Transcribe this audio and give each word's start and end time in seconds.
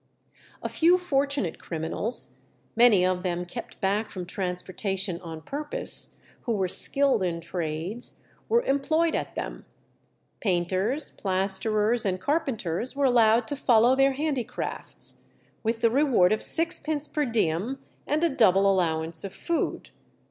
A 0.63 0.67
few 0.67 0.97
fortunate 0.97 1.59
criminals, 1.59 2.37
many 2.75 3.05
of 3.05 3.21
them 3.21 3.45
kept 3.45 3.79
back 3.79 4.09
from 4.09 4.25
transportation 4.25 5.21
on 5.21 5.41
purpose, 5.43 6.17
who 6.45 6.53
were 6.53 6.67
skilled 6.67 7.21
in 7.21 7.39
trades, 7.39 8.23
were 8.49 8.63
employed 8.63 9.13
at 9.13 9.35
them. 9.35 9.63
Painters, 10.39 11.11
plasterers, 11.11 12.03
and 12.03 12.19
carpenters 12.19 12.95
were 12.95 13.05
allowed 13.05 13.47
to 13.49 13.55
follow 13.55 13.95
their 13.95 14.13
handicrafts, 14.13 15.21
with 15.61 15.81
the 15.81 15.91
reward 15.91 16.31
of 16.33 16.41
sixpence 16.41 17.07
per 17.07 17.23
diem 17.25 17.77
and 18.07 18.23
a 18.23 18.29
double 18.29 18.65
allowance 18.71 19.23
of 19.23 19.31
food. 19.35 19.91